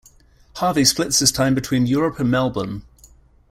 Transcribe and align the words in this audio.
Harvey 0.55 0.83
splits 0.83 1.19
his 1.19 1.31
time 1.31 1.53
between 1.53 1.85
Europe 1.85 2.19
and 2.19 2.31
Melbourne. 2.31 2.81